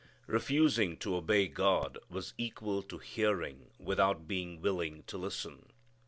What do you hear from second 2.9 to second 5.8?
hearing without being willing to listen.